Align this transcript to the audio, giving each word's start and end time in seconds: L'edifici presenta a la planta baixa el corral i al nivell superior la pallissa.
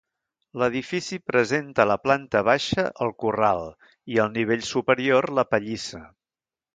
L'edifici 0.59 1.17
presenta 1.31 1.83
a 1.83 1.85
la 1.89 1.97
planta 2.05 2.41
baixa 2.47 2.85
el 3.07 3.13
corral 3.23 3.61
i 4.15 4.17
al 4.23 4.31
nivell 4.39 4.65
superior 4.69 5.29
la 5.41 5.45
pallissa. 5.53 6.01